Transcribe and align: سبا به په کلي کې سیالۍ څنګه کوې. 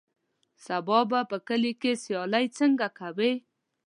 سبا 0.65 0.99
به 1.09 1.19
په 1.31 1.37
کلي 1.47 1.73
کې 1.81 1.91
سیالۍ 2.03 2.45
څنګه 2.57 2.87
کوې. 2.99 3.33